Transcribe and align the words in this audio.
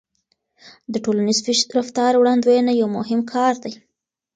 د 0.93 0.95
ټولنیز 1.03 1.39
رفتار 1.77 2.13
وړاندوينه 2.17 2.71
یو 2.81 2.87
مهم 2.97 3.19
کار 3.33 3.53
دی. 3.63 3.73